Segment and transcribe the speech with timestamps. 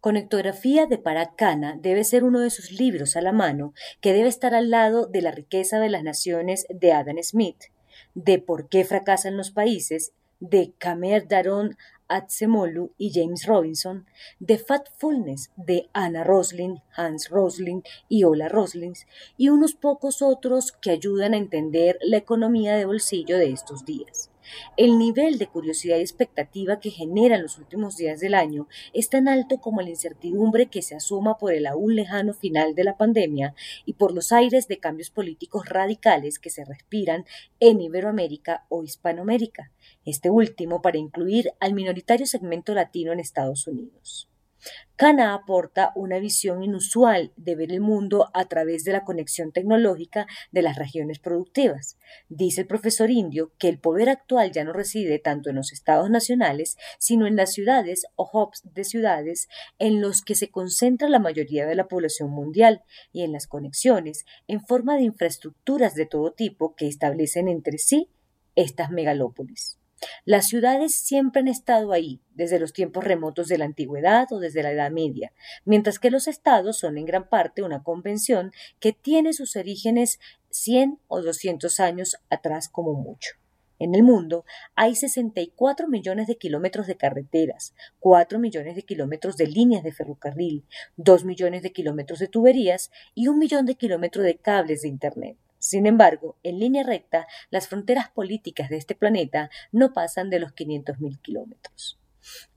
[0.00, 4.54] Conectografía de Paracana debe ser uno de esos libros a la mano que debe estar
[4.54, 7.64] al lado de La riqueza de las naciones de Adam Smith,
[8.14, 11.76] de Por qué fracasan los países de Kamer Daron
[12.08, 14.06] Atsemolu y James Robinson,
[14.42, 20.92] The Fatfulness de Anna Roslin, Hans Roslin y Ola Roslins, y unos pocos otros que
[20.92, 24.30] ayudan a entender la economía de bolsillo de estos días.
[24.76, 29.28] El nivel de curiosidad y expectativa que generan los últimos días del año es tan
[29.28, 33.54] alto como la incertidumbre que se asoma por el aún lejano final de la pandemia
[33.84, 37.24] y por los aires de cambios políticos radicales que se respiran
[37.58, 39.72] en Iberoamérica o Hispanoamérica
[40.04, 44.29] este último para incluir al minoritario segmento latino en Estados Unidos.
[44.96, 50.26] Cana aporta una visión inusual de ver el mundo a través de la conexión tecnológica
[50.52, 51.98] de las regiones productivas.
[52.28, 56.10] Dice el profesor indio que el poder actual ya no reside tanto en los estados
[56.10, 61.18] nacionales, sino en las ciudades o hubs de ciudades en los que se concentra la
[61.18, 66.32] mayoría de la población mundial y en las conexiones en forma de infraestructuras de todo
[66.32, 68.10] tipo que establecen entre sí
[68.54, 69.79] estas megalópolis.
[70.24, 74.62] Las ciudades siempre han estado ahí, desde los tiempos remotos de la antigüedad o desde
[74.62, 75.32] la Edad Media,
[75.64, 80.18] mientras que los estados son en gran parte una convención que tiene sus orígenes
[80.50, 83.32] 100 o 200 años atrás como mucho.
[83.78, 89.46] En el mundo hay 64 millones de kilómetros de carreteras, 4 millones de kilómetros de
[89.46, 90.66] líneas de ferrocarril,
[90.98, 95.38] 2 millones de kilómetros de tuberías y un millón de kilómetros de cables de Internet.
[95.60, 100.52] Sin embargo, en línea recta, las fronteras políticas de este planeta no pasan de los
[100.54, 102.00] 500.000 kilómetros.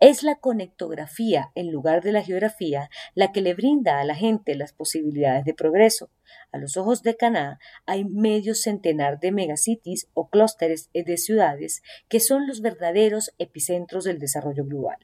[0.00, 4.54] Es la conectografía, en lugar de la geografía, la que le brinda a la gente
[4.54, 6.10] las posibilidades de progreso.
[6.52, 12.20] A los ojos de Caná hay medio centenar de megacities o clústeres de ciudades que
[12.20, 14.98] son los verdaderos epicentros del desarrollo global.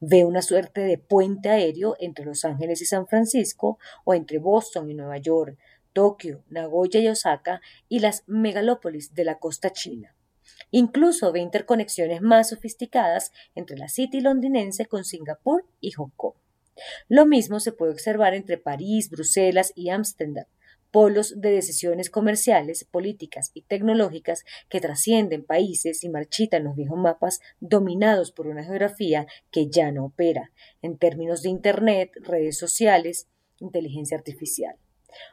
[0.00, 4.90] Ve una suerte de puente aéreo entre Los Ángeles y San Francisco o entre Boston
[4.90, 5.58] y Nueva York,
[5.98, 10.14] Tokio, Nagoya y Osaka y las megalópolis de la costa china.
[10.70, 16.36] Incluso ve interconexiones más sofisticadas entre la City londinense con Singapur y Hong Kong.
[17.08, 20.44] Lo mismo se puede observar entre París, Bruselas y Ámsterdam,
[20.92, 27.40] polos de decisiones comerciales, políticas y tecnológicas que trascienden países y marchitan los viejos mapas
[27.58, 33.26] dominados por una geografía que ya no opera, en términos de Internet, redes sociales,
[33.58, 34.76] inteligencia artificial.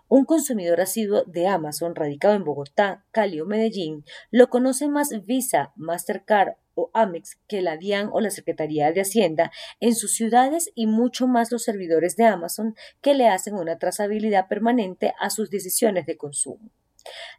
[0.07, 5.73] Un consumidor asiduo de Amazon radicado en Bogotá, Cali o Medellín lo conoce más Visa,
[5.75, 10.87] Mastercard o Amex que la DIAN o la Secretaría de Hacienda en sus ciudades y
[10.87, 16.05] mucho más los servidores de Amazon que le hacen una trazabilidad permanente a sus decisiones
[16.05, 16.69] de consumo.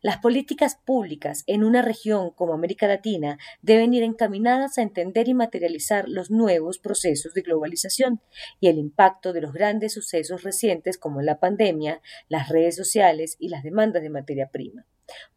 [0.03, 5.35] Las políticas públicas en una región como América Latina deben ir encaminadas a entender y
[5.35, 8.21] materializar los nuevos procesos de globalización
[8.61, 13.49] y el impacto de los grandes sucesos recientes como la pandemia, las redes sociales y
[13.49, 14.87] las demandas de materia prima.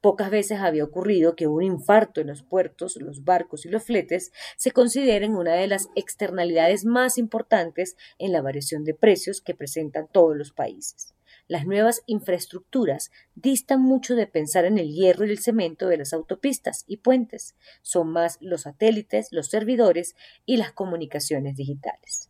[0.01, 4.31] Pocas veces había ocurrido que un infarto en los puertos, los barcos y los fletes
[4.57, 10.07] se consideren una de las externalidades más importantes en la variación de precios que presentan
[10.11, 11.13] todos los países.
[11.50, 16.14] Las nuevas infraestructuras distan mucho de pensar en el hierro y el cemento de las
[16.14, 17.56] autopistas y puentes.
[17.82, 20.16] Son más los satélites, los servidores
[20.46, 22.30] y las comunicaciones digitales.